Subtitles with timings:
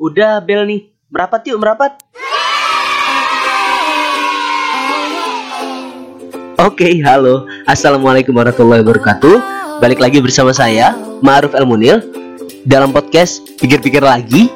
[0.00, 0.88] Udah bel nih.
[1.12, 2.00] Merapat yuk, merapat.
[6.56, 7.44] Oke, halo.
[7.68, 9.36] Assalamualaikum warahmatullahi wabarakatuh.
[9.82, 12.00] Balik lagi bersama saya, Ma'ruf El Munil
[12.64, 14.48] dalam podcast Pikir-pikir lagi.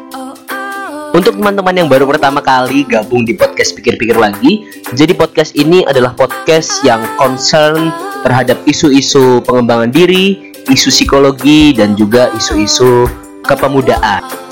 [1.13, 4.65] Untuk teman-teman yang baru pertama kali gabung di podcast Pikir-pikir lagi,
[4.95, 7.93] jadi podcast ini adalah podcast yang concern
[8.25, 13.11] terhadap isu-isu pengembangan diri, isu psikologi dan juga isu-isu
[13.45, 14.46] kepemudaan.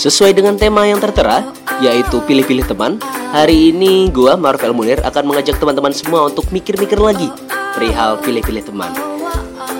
[0.00, 1.44] Sesuai dengan tema yang tertera,
[1.84, 2.96] yaitu pilih-pilih teman,
[3.36, 7.28] hari ini gua Maruf El Munir akan mengajak teman-teman semua untuk mikir-mikir lagi
[7.76, 8.96] perihal pilih-pilih teman.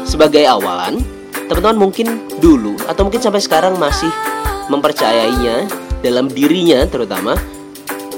[0.04, 1.00] Sebagai awalan,
[1.48, 4.12] teman-teman mungkin dulu atau mungkin sampai sekarang masih
[4.68, 5.72] mempercayainya
[6.04, 7.40] dalam dirinya terutama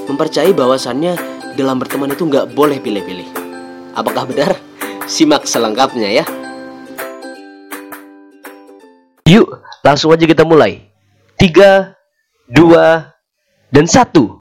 [0.03, 1.15] mempercayai bahwasannya
[1.55, 3.31] dalam berteman itu nggak boleh pilih-pilih.
[3.95, 4.59] Apakah benar?
[5.07, 6.27] Simak selengkapnya ya.
[9.23, 9.55] Yuk,
[9.87, 10.91] langsung aja kita mulai.
[11.33, 11.92] Tiga,
[12.53, 13.17] dua,
[13.73, 14.37] dan satu.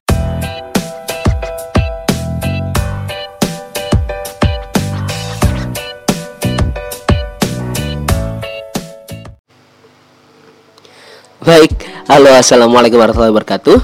[11.41, 11.73] Baik,
[12.07, 13.81] halo assalamualaikum warahmatullahi wabarakatuh.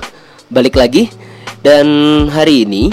[0.53, 1.09] Balik lagi
[1.65, 1.89] Dan
[2.29, 2.93] hari ini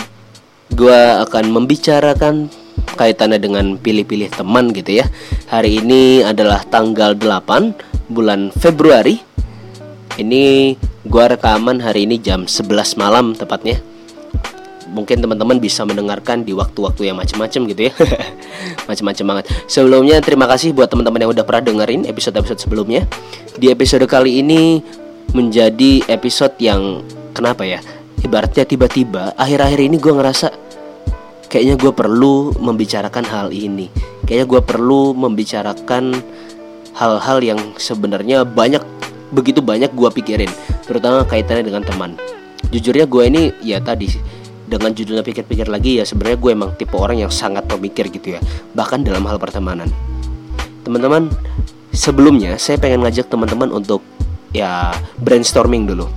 [0.71, 2.47] gue akan membicarakan
[2.95, 5.05] kaitannya dengan pilih-pilih teman gitu ya.
[5.51, 9.21] Hari ini adalah tanggal 8 bulan Februari.
[10.17, 10.73] Ini
[11.05, 13.77] gue rekaman hari ini jam 11 malam tepatnya.
[14.89, 17.93] Mungkin teman-teman bisa mendengarkan di waktu-waktu yang macam-macam gitu ya.
[18.89, 19.45] Macam-macam banget.
[19.67, 23.03] Sebelumnya terima kasih buat teman-teman yang udah pernah dengerin episode-episode sebelumnya.
[23.59, 24.79] Di episode kali ini
[25.35, 27.03] menjadi episode yang
[27.35, 27.83] kenapa ya
[28.23, 30.47] ibaratnya tiba-tiba akhir-akhir ini gue ngerasa
[31.51, 33.91] kayaknya gue perlu membicarakan hal ini.
[34.23, 36.13] Kayaknya gue perlu membicarakan
[36.95, 38.81] hal-hal yang sebenarnya banyak
[39.33, 40.53] begitu banyak gue pikirin
[40.85, 42.15] terutama kaitannya dengan teman.
[42.69, 44.09] Jujurnya gue ini ya tadi
[44.65, 48.41] dengan judulnya pikir-pikir lagi ya sebenarnya gue emang tipe orang yang sangat pemikir gitu ya.
[48.73, 49.89] Bahkan dalam hal pertemanan.
[50.85, 51.29] Teman-teman
[51.93, 54.01] sebelumnya saya pengen ngajak teman-teman untuk
[54.53, 56.09] ya brainstorming dulu.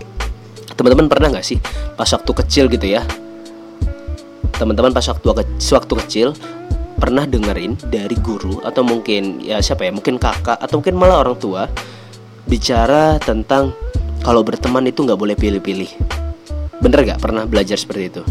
[0.76, 1.58] Teman-teman pernah nggak sih
[1.96, 3.02] pas waktu kecil gitu ya?
[4.56, 5.26] Teman-teman pas waktu
[5.56, 6.28] waktu kecil
[6.98, 11.38] pernah dengerin dari guru atau mungkin ya siapa ya mungkin kakak atau mungkin malah orang
[11.38, 11.70] tua
[12.50, 13.70] bicara tentang
[14.22, 15.90] kalau berteman itu nggak boleh pilih-pilih.
[16.78, 18.22] Bener gak pernah belajar seperti itu?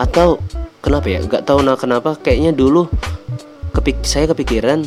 [0.00, 0.40] Atau
[0.80, 1.20] kenapa ya?
[1.20, 2.16] Nggak tahu nah kenapa.
[2.16, 2.88] Kayaknya dulu
[3.76, 4.84] kepik saya kepikiran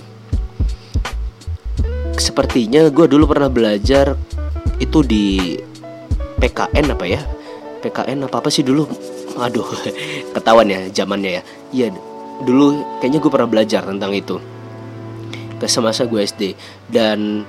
[2.15, 4.15] sepertinya gue dulu pernah belajar
[4.81, 5.55] itu di
[6.41, 7.21] PKN apa ya?
[7.85, 8.89] PKN apa apa sih dulu?
[9.37, 9.67] Aduh
[10.33, 11.41] ketahuan ya zamannya ya.
[11.69, 11.87] Iya
[12.43, 14.41] dulu kayaknya gue pernah belajar tentang itu
[15.55, 16.57] ke semasa gue SD
[16.91, 17.47] dan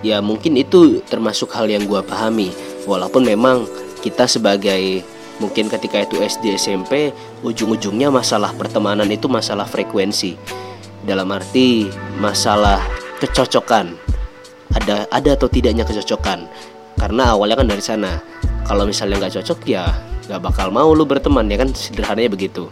[0.00, 2.52] ya mungkin itu termasuk hal yang gue pahami.
[2.88, 3.68] Walaupun memang
[4.00, 5.04] kita sebagai
[5.40, 10.36] mungkin ketika itu SD SMP ujung-ujungnya masalah pertemanan itu masalah frekuensi.
[11.04, 11.88] Dalam arti
[12.20, 12.80] masalah
[13.20, 13.96] kecocokan.
[14.70, 16.46] Ada ada atau tidaknya kecocokan.
[17.00, 18.20] Karena awalnya kan dari sana.
[18.68, 19.88] Kalau misalnya nggak cocok ya
[20.30, 21.72] nggak bakal mau lu berteman ya kan?
[21.74, 22.70] Sederhananya begitu.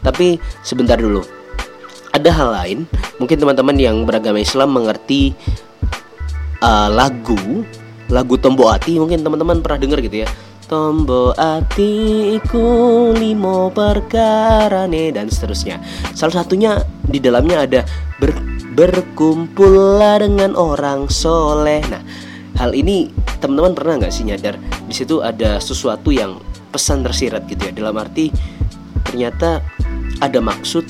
[0.00, 1.20] Tapi sebentar dulu.
[2.16, 2.78] Ada hal lain.
[3.20, 5.36] Mungkin teman-teman yang beragama Islam mengerti
[6.66, 7.62] uh, lagu
[8.10, 10.28] lagu Tombo Ati mungkin teman-teman pernah dengar gitu ya
[10.66, 15.78] Tombo atiku limo perkara nih dan seterusnya.
[16.10, 17.80] Salah satunya di dalamnya ada
[18.18, 18.34] ber,
[18.74, 21.86] berkumpullah dengan orang soleh.
[21.86, 22.02] Nah,
[22.58, 24.58] hal ini teman-teman pernah nggak sih nyadar
[24.90, 26.42] di situ ada sesuatu yang
[26.74, 28.34] pesan tersirat gitu ya dalam arti
[29.06, 29.62] ternyata
[30.18, 30.82] ada maksud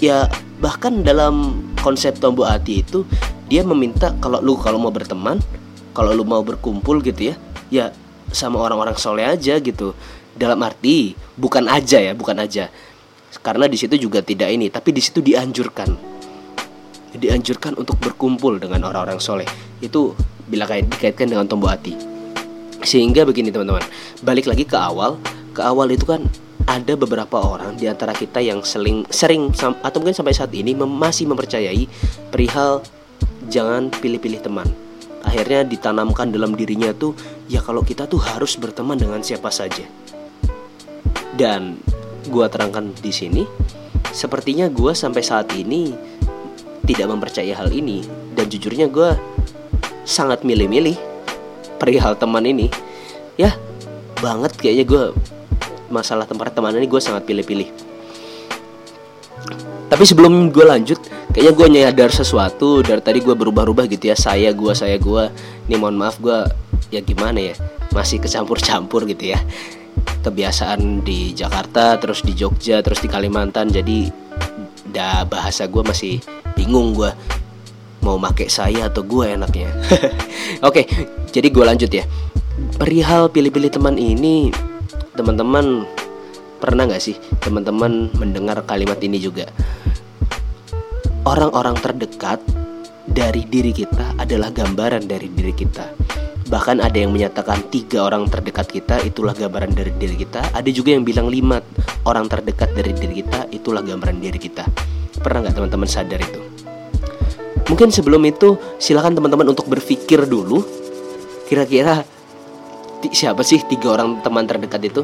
[0.00, 0.30] ya
[0.64, 3.04] bahkan dalam konsep tombo ati itu
[3.48, 5.36] dia meminta kalau lu kalau mau berteman
[5.94, 7.34] kalau lu mau berkumpul gitu ya
[7.70, 7.84] ya
[8.34, 9.94] sama orang-orang soleh aja gitu.
[10.34, 12.66] Dalam arti bukan aja ya bukan aja.
[13.38, 15.94] Karena di situ juga tidak ini tapi di situ dianjurkan.
[17.14, 19.46] Dianjurkan untuk berkumpul dengan orang-orang soleh.
[19.78, 20.18] Itu
[20.50, 21.94] bila kait dikaitkan dengan tombol hati.
[22.82, 23.86] Sehingga begini teman-teman.
[24.26, 25.22] Balik lagi ke awal.
[25.54, 26.26] Ke awal itu kan
[26.66, 31.28] ada beberapa orang di antara kita yang sering sering atau mungkin sampai saat ini masih
[31.28, 31.84] mempercayai
[32.32, 32.80] perihal
[33.48, 34.68] jangan pilih-pilih teman.
[35.24, 37.16] Akhirnya ditanamkan dalam dirinya tuh
[37.48, 39.84] ya kalau kita tuh harus berteman dengan siapa saja.
[41.34, 41.80] Dan
[42.30, 43.42] gua terangkan di sini
[44.14, 45.90] sepertinya gua sampai saat ini
[46.84, 48.04] tidak mempercayai hal ini.
[48.34, 49.16] Dan jujurnya gua
[50.04, 50.96] sangat milih-milih
[51.80, 52.68] perihal teman ini.
[53.34, 53.56] Ya
[54.24, 55.04] banget kayaknya gue
[55.92, 57.68] masalah tempat teman ini gue sangat pilih-pilih.
[59.92, 60.96] Tapi sebelum gue lanjut
[61.34, 64.16] kayaknya gue nyadar sesuatu dari tadi gue berubah-ubah gitu ya.
[64.16, 65.34] Saya gue saya gue
[65.66, 66.46] ini mohon maaf gue
[66.94, 67.54] ya gimana ya?
[67.90, 69.42] Masih kecampur-campur gitu ya.
[70.22, 73.66] Kebiasaan di Jakarta terus di Jogja terus di Kalimantan.
[73.66, 74.06] Jadi
[74.94, 76.22] dah bahasa gue masih
[76.54, 77.10] bingung gue
[78.06, 79.74] mau make saya atau gue enaknya.
[80.70, 80.86] Oke
[81.34, 82.06] jadi gue lanjut ya.
[82.78, 84.54] Perihal pilih-pilih teman ini
[85.18, 85.82] teman-teman
[86.62, 89.46] pernah nggak sih teman-teman mendengar kalimat ini juga
[91.24, 92.40] orang-orang terdekat
[93.04, 96.04] dari diri kita adalah gambaran dari diri kita
[96.44, 100.52] Bahkan ada yang menyatakan tiga orang terdekat kita itulah gambaran dari diri kita.
[100.52, 101.64] Ada juga yang bilang lima
[102.04, 104.68] orang terdekat dari diri kita itulah gambaran diri kita.
[105.24, 106.40] Pernah nggak teman-teman sadar itu?
[107.64, 110.60] Mungkin sebelum itu silakan teman-teman untuk berpikir dulu.
[111.48, 112.04] Kira-kira
[113.08, 115.02] siapa sih tiga orang teman terdekat itu?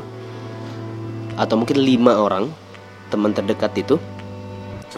[1.40, 2.52] Atau mungkin lima orang
[3.08, 3.96] teman terdekat itu?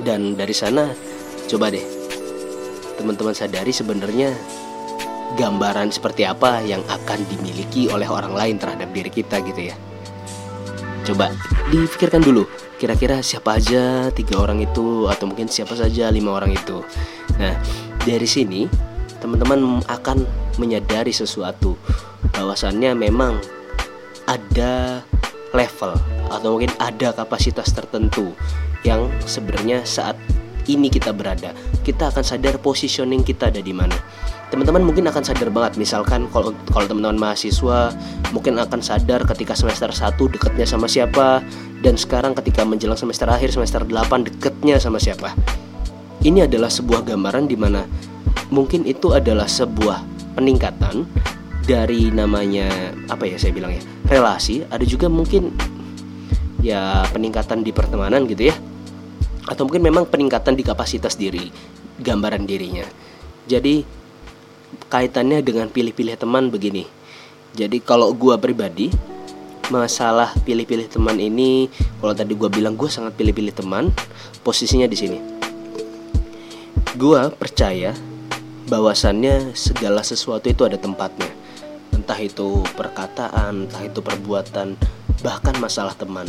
[0.00, 0.88] Dan dari sana
[1.50, 1.84] coba deh
[2.96, 4.32] teman-teman sadari sebenarnya
[5.36, 9.76] gambaran seperti apa yang akan dimiliki oleh orang lain terhadap diri kita gitu ya.
[11.02, 11.34] Coba
[11.72, 12.46] dipikirkan dulu,
[12.78, 16.84] kira-kira siapa aja tiga orang itu atau mungkin siapa saja lima orang itu.
[17.42, 17.58] Nah,
[18.06, 18.70] dari sini
[19.18, 20.22] teman-teman akan
[20.60, 21.74] menyadari sesuatu
[22.36, 23.40] bahwasannya memang
[24.30, 25.02] ada
[25.50, 25.92] level
[26.30, 28.30] atau mungkin ada kapasitas tertentu
[28.82, 30.18] yang sebenarnya saat
[30.70, 31.50] ini kita berada,
[31.82, 33.94] kita akan sadar positioning kita ada di mana.
[34.52, 37.88] Teman-teman mungkin akan sadar banget misalkan kalau kalau teman-teman mahasiswa
[38.36, 41.40] mungkin akan sadar ketika semester 1 dekatnya sama siapa
[41.80, 45.32] dan sekarang ketika menjelang semester akhir semester 8 dekatnya sama siapa.
[46.22, 47.82] Ini adalah sebuah gambaran di mana
[48.52, 50.04] mungkin itu adalah sebuah
[50.36, 51.08] peningkatan
[51.64, 55.54] dari namanya apa ya saya bilang ya relasi ada juga mungkin
[56.60, 58.54] ya peningkatan di pertemanan gitu ya
[59.52, 61.52] atau mungkin memang peningkatan di kapasitas diri
[62.00, 62.88] gambaran dirinya
[63.46, 63.84] jadi
[64.88, 66.86] kaitannya dengan pilih-pilih teman begini.
[67.52, 68.88] Jadi kalau gue pribadi
[69.68, 71.68] masalah pilih-pilih teman ini,
[72.00, 73.92] kalau tadi gue bilang gue sangat pilih-pilih teman,
[74.44, 75.18] posisinya di sini.
[76.96, 77.92] Gue percaya
[78.68, 81.28] bahwasannya segala sesuatu itu ada tempatnya.
[81.92, 84.76] Entah itu perkataan, entah itu perbuatan,
[85.20, 86.24] bahkan masalah teman.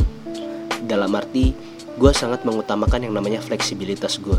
[0.84, 1.56] Dalam arti
[1.94, 4.38] gue sangat mengutamakan yang namanya fleksibilitas gue.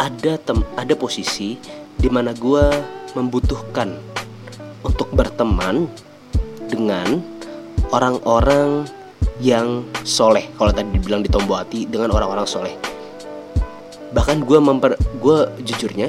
[0.00, 1.60] Ada tem ada posisi
[2.00, 2.64] di mana gue
[3.12, 3.92] membutuhkan
[4.82, 5.86] untuk berteman
[6.66, 7.20] dengan
[7.92, 8.88] orang-orang
[9.38, 12.74] yang soleh kalau tadi dibilang di Tombo Hati dengan orang-orang soleh.
[14.16, 16.08] Bahkan gue memper gue jujurnya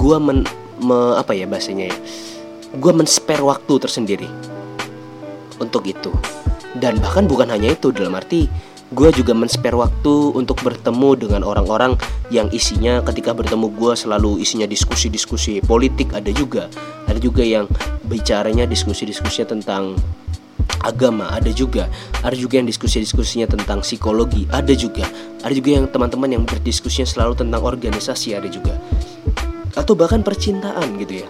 [0.00, 0.48] gue men
[0.80, 1.96] me, apa ya bahasanya ya?
[2.80, 4.28] Gue men-spare waktu tersendiri
[5.60, 6.08] untuk itu.
[6.70, 8.46] Dan bahkan bukan hanya itu dalam arti
[8.90, 11.94] gue juga men-spare waktu untuk bertemu dengan orang-orang
[12.34, 16.66] yang isinya ketika bertemu gue selalu isinya diskusi-diskusi politik ada juga.
[17.06, 17.70] Ada juga yang
[18.10, 19.94] bicaranya diskusi-diskusinya tentang
[20.82, 21.86] agama ada juga.
[22.26, 25.06] Ada juga yang diskusi-diskusinya tentang psikologi ada juga.
[25.46, 28.74] Ada juga yang teman-teman yang berdiskusinya selalu tentang organisasi ada juga.
[29.78, 31.28] Atau bahkan percintaan gitu ya.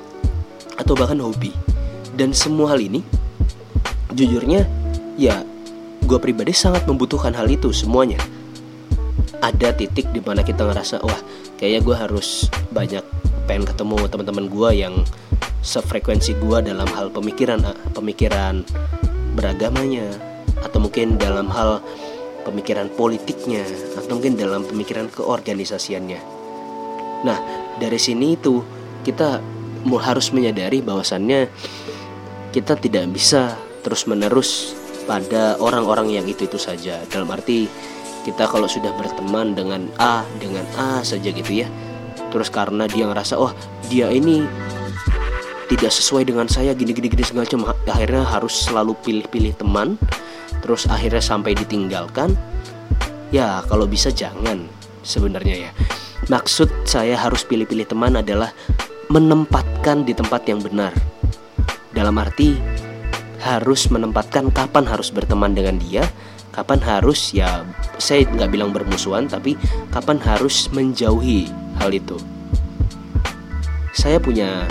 [0.80, 1.52] Atau bahkan hobi.
[2.16, 3.04] Dan semua hal ini
[4.16, 4.64] jujurnya
[5.20, 5.44] ya
[6.10, 8.18] gue pribadi sangat membutuhkan hal itu semuanya
[9.38, 11.22] ada titik di mana kita ngerasa wah
[11.54, 13.06] kayaknya gue harus banyak
[13.46, 14.94] pengen ketemu teman-teman gue yang
[15.62, 18.66] sefrekuensi gue dalam hal pemikiran ah, pemikiran
[19.38, 20.10] beragamanya
[20.66, 21.78] atau mungkin dalam hal
[22.42, 23.62] pemikiran politiknya
[23.94, 26.20] atau mungkin dalam pemikiran keorganisasiannya.
[27.22, 27.38] Nah
[27.78, 28.66] dari sini itu
[29.06, 29.38] kita
[29.86, 31.46] harus menyadari bahwasannya
[32.50, 33.54] kita tidak bisa
[33.86, 34.79] terus menerus
[35.10, 37.02] pada orang-orang yang itu-itu saja.
[37.10, 37.66] Dalam arti
[38.22, 41.66] kita kalau sudah berteman dengan A dengan A saja gitu ya.
[42.30, 43.50] Terus karena dia ngerasa oh
[43.90, 44.46] dia ini
[45.66, 47.74] tidak sesuai dengan saya gini-gini gini segala macam.
[47.90, 49.98] Akhirnya harus selalu pilih-pilih teman.
[50.62, 52.38] Terus akhirnya sampai ditinggalkan.
[53.34, 54.70] Ya kalau bisa jangan
[55.02, 55.70] sebenarnya ya.
[56.30, 58.54] Maksud saya harus pilih-pilih teman adalah
[59.10, 60.94] menempatkan di tempat yang benar.
[61.90, 62.54] Dalam arti
[63.40, 66.04] harus menempatkan kapan harus berteman dengan dia
[66.50, 67.62] kapan harus ya
[67.96, 69.54] saya nggak bilang bermusuhan tapi
[69.94, 72.18] kapan harus menjauhi hal itu.
[73.94, 74.66] Saya punya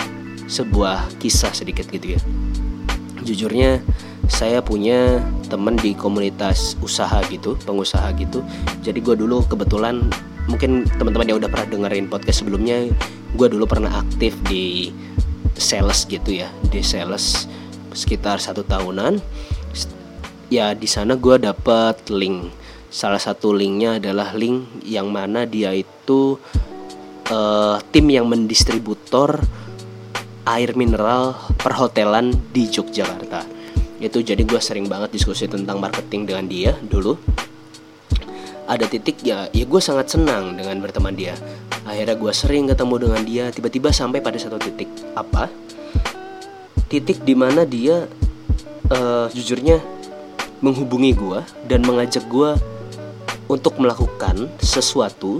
[0.46, 2.20] sebuah kisah sedikit gitu ya.
[3.24, 3.80] Jujurnya
[4.30, 5.18] saya punya
[5.50, 8.44] teman di komunitas usaha gitu pengusaha gitu.
[8.84, 10.06] Jadi gue dulu kebetulan
[10.46, 12.90] mungkin teman-teman yang udah pernah dengerin podcast sebelumnya
[13.34, 14.90] gue dulu pernah aktif di
[15.60, 17.46] sales gitu ya di sales
[17.92, 19.18] sekitar satu tahunan
[20.50, 22.50] ya di sana gue dapet link.
[22.90, 26.34] Salah satu linknya adalah link yang mana dia itu
[27.30, 29.38] uh, tim yang mendistributor
[30.50, 33.46] air mineral perhotelan di Yogyakarta.
[34.02, 37.14] Itu jadi gue sering banget diskusi tentang marketing dengan dia dulu.
[38.66, 41.38] Ada titik ya ya gue sangat senang dengan berteman dia.
[41.86, 44.90] Akhirnya gue sering ketemu dengan dia tiba-tiba sampai pada satu titik.
[45.14, 45.46] Apa
[46.90, 48.10] titik di mana dia
[48.90, 49.78] uh, jujurnya
[50.58, 51.38] menghubungi gue
[51.70, 52.58] dan mengajak gue
[53.46, 55.38] untuk melakukan sesuatu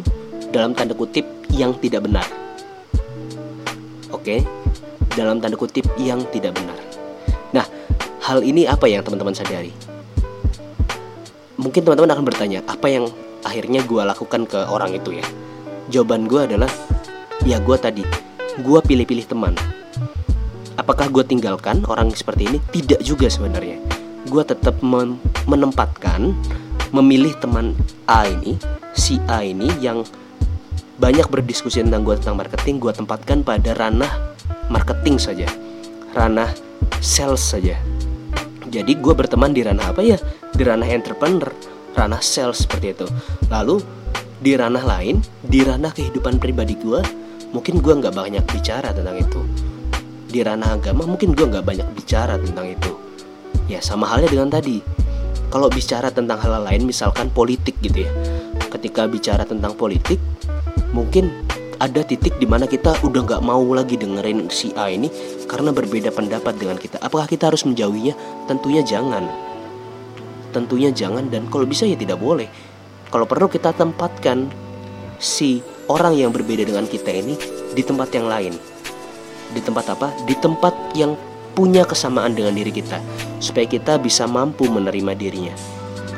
[0.54, 2.26] dalam tanda kutip yang tidak benar.
[4.14, 4.46] Oke,
[5.18, 6.78] dalam tanda kutip yang tidak benar.
[7.50, 7.66] Nah,
[8.22, 9.74] hal ini apa yang teman-teman sadari?
[11.58, 13.10] Mungkin teman-teman akan bertanya, apa yang
[13.42, 15.26] akhirnya gue lakukan ke orang itu ya?
[15.90, 16.70] Jawaban gue adalah,
[17.42, 18.06] ya gue tadi,
[18.62, 19.54] gue pilih-pilih teman.
[20.90, 22.58] Apakah gue tinggalkan orang seperti ini?
[22.74, 23.78] Tidak juga sebenarnya.
[24.26, 24.82] Gue tetap
[25.46, 26.34] menempatkan,
[26.90, 27.78] memilih teman
[28.10, 28.58] A ini,
[28.90, 30.02] si A ini yang
[30.98, 34.34] banyak berdiskusi tentang gue tentang marketing gue tempatkan pada ranah
[34.66, 35.46] marketing saja.
[36.10, 36.50] Ranah
[36.98, 37.78] sales saja.
[38.66, 40.18] Jadi gue berteman di ranah apa ya?
[40.50, 41.54] Di ranah entrepreneur
[41.94, 43.06] ranah sales seperti itu.
[43.46, 43.78] Lalu
[44.42, 46.98] di ranah lain di ranah kehidupan pribadi gue
[47.54, 49.38] mungkin gue nggak banyak bicara tentang itu
[50.30, 52.92] di ranah agama mungkin gue nggak banyak bicara tentang itu
[53.66, 54.78] ya sama halnya dengan tadi
[55.50, 58.10] kalau bicara tentang hal lain misalkan politik gitu ya
[58.70, 60.22] ketika bicara tentang politik
[60.94, 61.30] mungkin
[61.80, 65.08] ada titik di mana kita udah nggak mau lagi dengerin si A ini
[65.48, 67.00] karena berbeda pendapat dengan kita.
[67.00, 68.12] Apakah kita harus menjauhinya?
[68.44, 69.24] Tentunya jangan.
[70.52, 72.52] Tentunya jangan dan kalau bisa ya tidak boleh.
[73.08, 74.52] Kalau perlu kita tempatkan
[75.16, 77.34] si orang yang berbeda dengan kita ini
[77.72, 78.54] di tempat yang lain.
[79.50, 80.08] Di tempat apa?
[80.26, 81.18] Di tempat yang
[81.54, 83.02] punya kesamaan dengan diri kita
[83.42, 85.54] supaya kita bisa mampu menerima dirinya.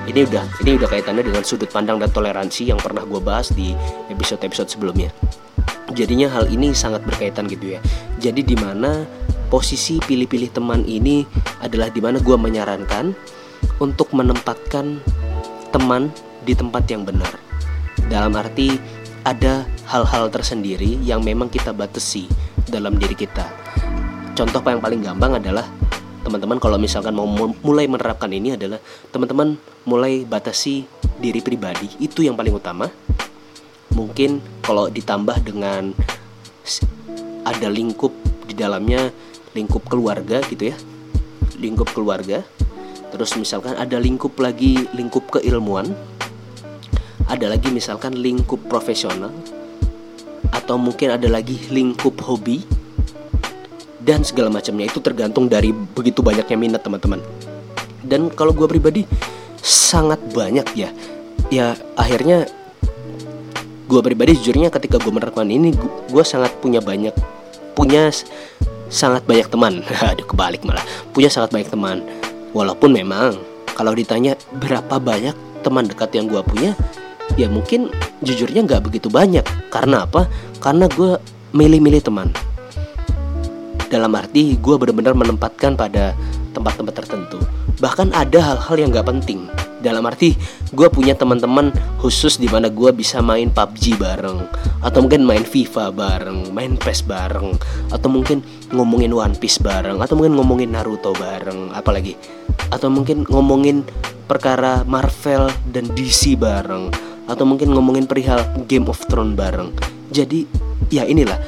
[0.02, 3.72] Ini udah ini udah kaitannya dengan sudut pandang dan toleransi yang pernah gue bahas di
[4.10, 5.14] episode-episode sebelumnya.
[5.94, 7.80] Jadinya hal ini sangat berkaitan gitu ya.
[8.18, 9.06] Jadi di mana
[9.52, 11.22] posisi pilih-pilih teman ini
[11.62, 13.14] adalah di mana gue menyarankan
[13.78, 14.98] untuk menempatkan
[15.70, 16.10] teman
[16.42, 17.38] di tempat yang benar.
[18.10, 18.74] Dalam arti
[19.22, 22.26] ada hal-hal tersendiri yang memang kita batasi
[22.68, 23.46] dalam diri kita.
[24.32, 25.66] Contoh yang paling gampang adalah
[26.22, 27.26] teman-teman kalau misalkan mau
[27.60, 28.78] mulai menerapkan ini adalah
[29.10, 30.86] teman-teman mulai batasi
[31.18, 31.90] diri pribadi.
[31.98, 32.88] Itu yang paling utama.
[33.92, 35.92] Mungkin kalau ditambah dengan
[37.44, 38.14] ada lingkup
[38.48, 39.12] di dalamnya
[39.52, 40.76] lingkup keluarga gitu ya.
[41.60, 42.40] Lingkup keluarga.
[43.12, 45.92] Terus misalkan ada lingkup lagi lingkup keilmuan.
[47.28, 49.30] Ada lagi misalkan lingkup profesional
[50.52, 52.62] atau mungkin ada lagi lingkup hobi?
[54.02, 57.22] Dan segala macamnya itu tergantung dari begitu banyaknya minat teman-teman.
[58.02, 59.02] Dan kalau gue pribadi
[59.62, 60.90] sangat banyak ya.
[61.48, 62.50] Ya akhirnya
[63.86, 65.70] gue pribadi jujurnya ketika gue menerapkan ini
[66.10, 67.14] gue sangat punya banyak
[67.78, 68.10] punya
[68.92, 69.80] sangat banyak teman.
[70.12, 70.84] Aduh kebalik malah.
[71.14, 72.04] Punya sangat banyak teman.
[72.52, 73.40] Walaupun memang
[73.72, 76.76] kalau ditanya berapa banyak teman dekat yang gue punya
[77.36, 77.88] ya mungkin
[78.24, 79.44] jujurnya nggak begitu banyak.
[79.68, 80.28] Karena apa?
[80.62, 81.18] Karena gue
[81.52, 82.28] milih-milih teman.
[83.92, 86.16] Dalam arti gue benar-benar menempatkan pada
[86.52, 87.40] tempat-tempat tertentu.
[87.80, 89.48] Bahkan ada hal-hal yang gak penting.
[89.82, 90.38] Dalam arti
[90.70, 94.46] gue punya teman-teman khusus di mana gue bisa main PUBG bareng.
[94.80, 97.52] Atau mungkin main FIFA bareng main PES bareng.
[97.90, 99.98] Atau mungkin ngomongin One Piece bareng.
[100.00, 102.14] Atau mungkin ngomongin Naruto bareng apalagi.
[102.70, 103.84] Atau mungkin ngomongin
[104.30, 109.70] perkara Marvel dan DC bareng atau mungkin ngomongin perihal Game of Thrones bareng.
[110.12, 110.44] Jadi
[110.90, 111.38] ya inilah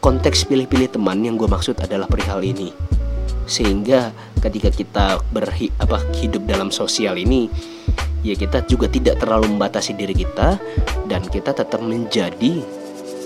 [0.00, 2.70] konteks pilih-pilih teman yang gue maksud adalah perihal ini.
[3.46, 4.10] Sehingga
[4.42, 7.50] ketika kita berhi apa hidup dalam sosial ini
[8.26, 10.58] ya kita juga tidak terlalu membatasi diri kita
[11.06, 12.62] dan kita tetap menjadi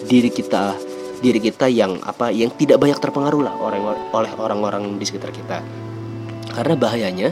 [0.04, 0.76] diri kita
[1.21, 5.61] diri kita yang apa yang tidak banyak terpengaruh lah orang oleh orang-orang di sekitar kita.
[6.52, 7.30] Karena bahayanya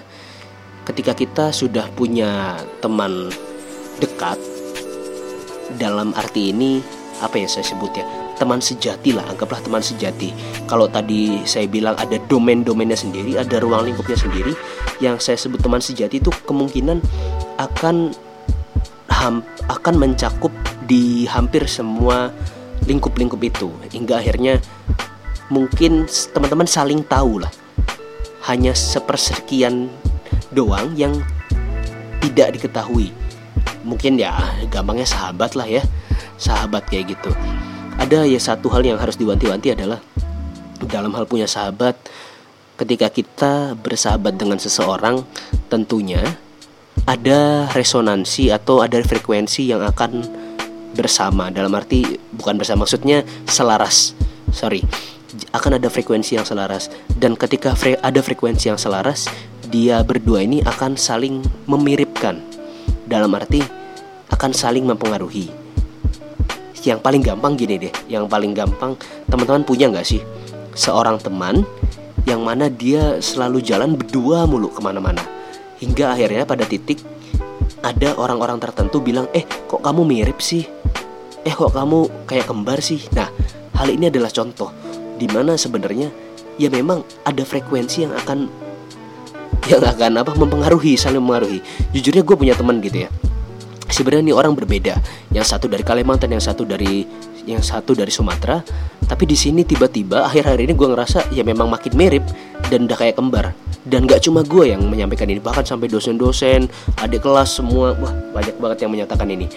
[0.89, 3.29] ketika kita sudah punya teman
[4.01, 4.41] dekat
[5.77, 6.81] dalam arti ini
[7.19, 8.07] apa yang saya sebut ya?
[8.39, 10.31] Teman sejati lah anggaplah teman sejati.
[10.71, 14.55] Kalau tadi saya bilang ada domain-domainnya sendiri ada ruang lingkupnya sendiri
[15.03, 17.03] yang saya sebut teman sejati itu kemungkinan
[17.59, 18.15] akan
[19.11, 20.55] ham, akan mencakup
[20.87, 22.31] di hampir semua
[22.87, 23.69] lingkup-lingkup itu.
[23.91, 24.63] Hingga akhirnya
[25.51, 27.51] mungkin teman-teman saling tahu lah.
[28.47, 29.91] Hanya sepersekian
[30.55, 31.13] doang yang
[32.23, 33.13] tidak diketahui
[33.89, 34.37] mungkin ya
[34.69, 35.81] gampangnya sahabat lah ya.
[36.37, 37.33] Sahabat kayak gitu.
[37.97, 39.99] Ada ya satu hal yang harus diwanti-wanti adalah
[40.87, 41.99] dalam hal punya sahabat
[42.79, 45.27] ketika kita bersahabat dengan seseorang
[45.67, 46.23] tentunya
[47.03, 50.23] ada resonansi atau ada frekuensi yang akan
[50.95, 51.51] bersama.
[51.51, 52.05] Dalam arti
[52.37, 54.15] bukan bersama maksudnya selaras.
[54.55, 54.85] Sorry
[55.53, 56.89] akan ada frekuensi yang selaras.
[57.19, 59.29] Dan ketika fre ada frekuensi yang selaras
[59.69, 62.41] dia berdua ini akan saling memiripkan
[63.09, 63.65] dalam arti
[64.29, 65.49] akan saling mempengaruhi.
[66.85, 68.95] Yang paling gampang gini deh yang paling gampang
[69.27, 70.23] teman-teman punya nggak sih
[70.79, 71.67] seorang teman
[72.23, 75.21] yang mana dia selalu jalan berdua mulu ke mana-mana
[75.83, 77.03] hingga akhirnya pada titik
[77.83, 80.67] ada orang-orang tertentu bilang eh kok kamu mirip sih?
[81.43, 83.03] Eh kok kamu kayak kembar sih?
[83.15, 83.31] Nah
[83.75, 84.71] hal ini adalah contoh
[85.19, 86.11] di mana sebenarnya
[86.59, 88.68] ya memang ada frekuensi yang akan
[89.69, 91.61] yang akan apa mempengaruhi saling mempengaruhi.
[91.93, 93.11] Jujurnya gue punya teman gitu ya.
[93.89, 95.01] Sebenarnya ini orang berbeda.
[95.33, 97.05] Yang satu dari Kalimantan yang satu dari
[97.49, 98.61] yang satu dari Sumatera.
[99.09, 102.25] Tapi di sini tiba-tiba akhir-akhir ini gue ngerasa ya memang makin mirip
[102.69, 103.57] dan udah kayak kembar.
[103.89, 106.69] Dan gak cuma gue yang menyampaikan ini bahkan sampai dosen-dosen
[107.01, 107.97] adik kelas semua.
[107.97, 109.49] Wah banyak banget yang menyatakan ini.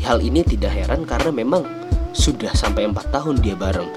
[0.00, 1.66] Hal ini tidak heran karena memang
[2.16, 3.88] sudah sampai empat tahun dia bareng.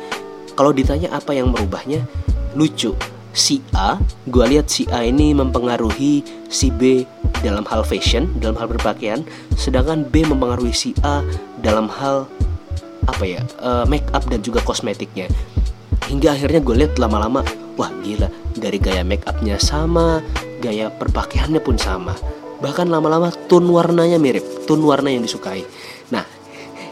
[0.60, 2.04] Kalau ditanya apa yang merubahnya,
[2.52, 2.92] lucu.
[3.32, 7.06] Si A, gue lihat si A ini mempengaruhi si B
[7.46, 9.22] dalam hal fashion, dalam hal berpakaian,
[9.54, 11.22] sedangkan B mempengaruhi si A
[11.62, 12.26] dalam hal
[13.06, 15.30] apa ya, uh, make up dan juga kosmetiknya.
[16.10, 17.46] Hingga akhirnya gue lihat lama-lama,
[17.78, 20.26] wah gila, dari gaya make upnya sama,
[20.60, 22.18] gaya perpakaiannya pun sama.
[22.60, 25.64] Bahkan lama-lama tone warnanya mirip, tone warna yang disukai.
[26.12, 26.26] Nah,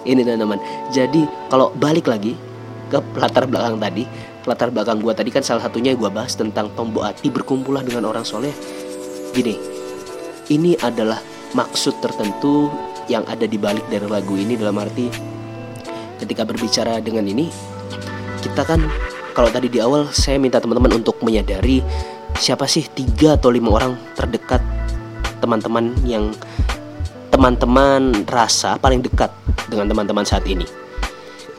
[0.07, 0.61] ini teman-teman.
[0.95, 2.37] Jadi kalau balik lagi
[2.87, 4.07] ke latar belakang tadi
[4.47, 8.23] latar belakang gue tadi kan salah satunya gue bahas tentang tombok hati berkumpulah dengan orang
[8.23, 8.55] soleh.
[9.35, 9.77] Gini
[10.47, 11.19] ini adalah
[11.51, 12.71] maksud tertentu
[13.11, 15.07] yang ada di balik dari lagu ini dalam arti
[16.19, 17.47] ketika berbicara dengan ini
[18.43, 18.83] kita kan
[19.31, 21.83] kalau tadi di awal saya minta teman-teman untuk menyadari
[22.39, 24.59] siapa sih tiga atau lima orang terdekat
[25.39, 26.33] teman-teman yang
[27.31, 29.29] teman-teman rasa paling dekat
[29.69, 30.65] dengan teman-teman saat ini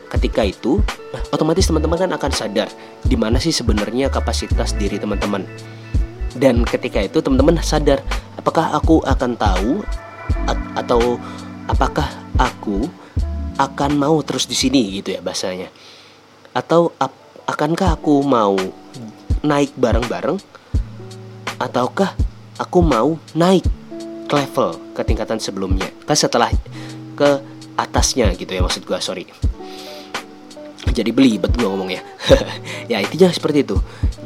[0.09, 0.81] ketika itu
[1.13, 2.69] nah, otomatis teman-teman kan akan sadar
[3.05, 5.45] di mana sih sebenarnya kapasitas diri teman-teman.
[6.39, 8.01] Dan ketika itu teman-teman sadar
[8.39, 9.83] apakah aku akan tahu
[10.77, 11.19] atau
[11.67, 12.07] apakah
[12.39, 12.87] aku
[13.59, 15.69] akan mau terus di sini gitu ya bahasanya.
[16.55, 17.13] Atau ap
[17.49, 18.55] akankah aku mau
[19.43, 20.39] naik bareng-bareng?
[21.59, 22.15] Ataukah
[22.59, 23.67] aku mau naik
[24.29, 26.51] level ke tingkatan sebelumnya kan setelah
[27.17, 27.41] ke
[27.79, 29.25] atasnya gitu ya maksud gua sorry
[30.99, 32.03] jadi belibet gue ngomongnya
[32.93, 33.77] ya intinya seperti itu.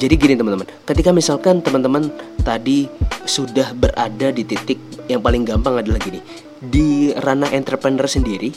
[0.00, 0.66] Jadi gini teman-teman.
[0.88, 2.08] Ketika misalkan teman-teman
[2.42, 2.88] tadi
[3.28, 6.18] sudah berada di titik yang paling gampang adalah gini.
[6.62, 8.54] Di ranah entrepreneur sendiri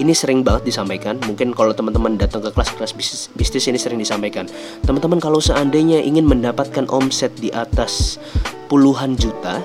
[0.00, 1.18] ini sering banget disampaikan.
[1.20, 4.48] Mungkin kalau teman-teman datang ke kelas-kelas bisnis, bisnis ini sering disampaikan.
[4.86, 8.16] Teman-teman kalau seandainya ingin mendapatkan omset di atas
[8.70, 9.60] puluhan juta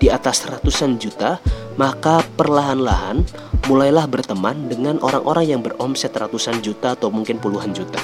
[0.00, 1.36] di atas ratusan juta,
[1.76, 3.22] maka perlahan-lahan
[3.68, 8.00] mulailah berteman dengan orang-orang yang beromset ratusan juta atau mungkin puluhan juta.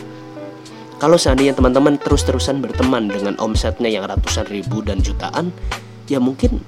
[0.97, 5.53] Kalau seandainya teman-teman terus-terusan berteman dengan omsetnya yang ratusan ribu dan jutaan,
[6.09, 6.61] ya mungkin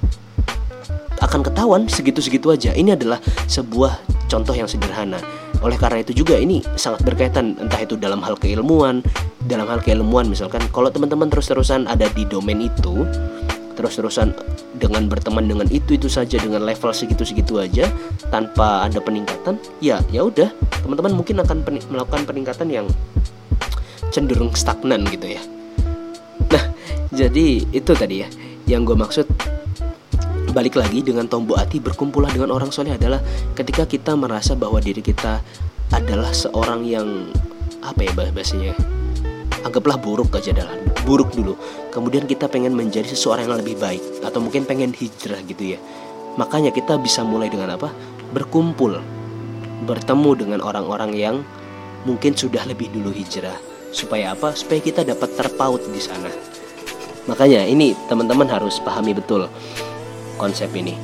[1.21, 2.73] akan ketahuan segitu-segitu aja.
[2.73, 5.21] Ini adalah sebuah contoh yang sederhana.
[5.65, 9.01] Oleh karena itu juga ini sangat berkaitan entah itu dalam hal keilmuan,
[9.49, 13.09] dalam hal keilmuan misalkan kalau teman-teman terus-terusan ada di domain itu,
[13.79, 14.35] terus-terusan
[14.75, 17.87] dengan berteman dengan itu itu saja dengan level segitu-segitu aja
[18.35, 20.51] tanpa ada peningkatan ya ya udah.
[20.83, 22.87] Teman-teman mungkin akan pen melakukan peningkatan yang
[24.11, 25.43] cenderung stagnan gitu ya.
[26.51, 26.65] Nah
[27.15, 28.29] jadi itu tadi ya.
[28.67, 29.27] Yang gue maksud
[30.51, 33.23] balik lagi dengan tombok hati berkumpullah dengan orang soleh adalah
[33.55, 35.39] ketika kita merasa bahwa diri kita
[35.95, 37.31] adalah seorang yang
[37.79, 38.75] apa ya bahasanya
[39.69, 41.55] anggaplah buruk aja adalah buruk dulu.
[41.93, 45.79] Kemudian kita pengen menjadi seseorang yang lebih baik atau mungkin pengen hijrah gitu ya.
[46.41, 47.93] Makanya kita bisa mulai dengan apa?
[48.33, 48.99] Berkumpul
[49.85, 51.37] bertemu dengan orang-orang yang
[52.03, 53.57] mungkin sudah lebih dulu hijrah.
[53.93, 54.53] Supaya apa?
[54.57, 56.29] Supaya kita dapat terpaut di sana.
[57.29, 59.49] Makanya ini teman-teman harus pahami betul
[60.41, 60.97] konsep ini.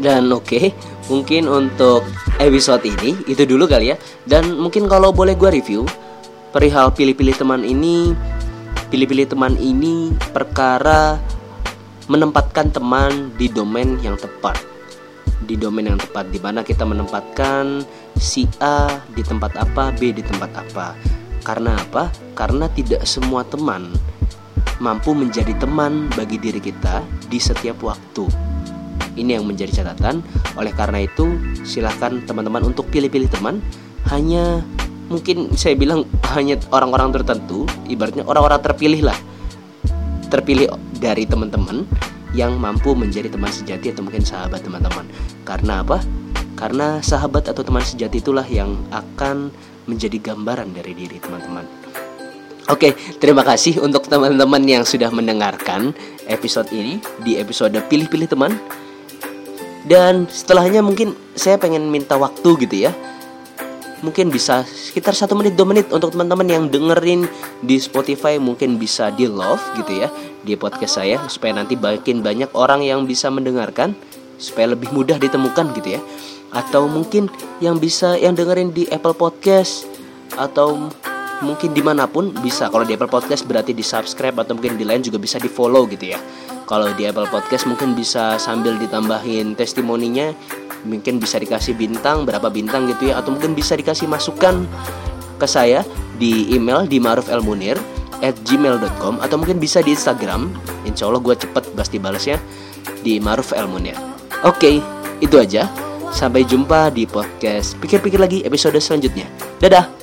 [0.00, 0.64] Dan oke okay,
[1.12, 2.08] mungkin untuk
[2.40, 3.96] episode ini itu dulu kali ya.
[4.24, 5.84] Dan mungkin kalau boleh gue review
[6.52, 8.12] perihal pilih-pilih teman ini
[8.92, 11.16] pilih-pilih teman ini perkara
[12.12, 14.60] menempatkan teman di domain yang tepat.
[15.42, 17.82] Di domain yang tepat di mana kita menempatkan
[18.20, 20.92] si A di tempat apa B di tempat apa.
[21.40, 22.12] Karena apa?
[22.36, 23.88] Karena tidak semua teman
[24.78, 27.00] mampu menjadi teman bagi diri kita
[27.32, 28.28] di setiap waktu.
[29.16, 30.20] Ini yang menjadi catatan.
[30.60, 31.32] Oleh karena itu
[31.64, 33.64] silahkan teman-teman untuk pilih-pilih teman.
[34.12, 34.60] Hanya
[35.12, 39.18] mungkin saya bilang hanya orang-orang tertentu ibaratnya orang-orang terpilih lah
[40.32, 41.84] terpilih dari teman-teman
[42.32, 45.04] yang mampu menjadi teman sejati atau mungkin sahabat teman-teman
[45.44, 46.00] karena apa
[46.56, 49.52] karena sahabat atau teman sejati itulah yang akan
[49.90, 51.66] menjadi gambaran dari diri teman-teman.
[52.70, 55.90] Oke, terima kasih untuk teman-teman yang sudah mendengarkan
[56.30, 58.54] episode ini di episode pilih-pilih teman.
[59.82, 62.94] Dan setelahnya mungkin saya pengen minta waktu gitu ya.
[64.02, 67.24] Mungkin bisa sekitar satu menit dua menit untuk teman-teman yang dengerin
[67.62, 70.10] di Spotify mungkin bisa di love gitu ya
[70.42, 73.94] di podcast saya supaya nanti makin banyak orang yang bisa mendengarkan
[74.42, 76.00] supaya lebih mudah ditemukan gitu ya.
[76.50, 77.30] Atau mungkin
[77.62, 79.86] yang bisa yang dengerin di Apple Podcast
[80.34, 80.90] atau
[81.42, 82.70] mungkin di mana pun bisa.
[82.70, 85.84] Kalau di Apple Podcast berarti di subscribe atau mungkin di lain juga bisa di follow
[85.90, 86.18] gitu ya.
[86.64, 90.32] Kalau di Apple Podcast mungkin bisa sambil ditambahin testimoninya
[90.82, 93.20] mungkin bisa dikasih bintang berapa bintang gitu ya.
[93.20, 94.64] Atau mungkin bisa dikasih masukan
[95.36, 95.82] ke saya
[96.16, 97.76] di email di Maruf Elmunir
[98.22, 100.48] at gmail.com atau mungkin bisa di Instagram.
[100.86, 102.38] Insya Allah gue cepet pasti balasnya
[103.02, 103.98] di Maruf Elmunir
[104.42, 104.82] Oke
[105.22, 105.70] itu aja.
[106.12, 109.24] Sampai jumpa di podcast Pikir-pikir lagi episode selanjutnya.
[109.64, 110.01] Dadah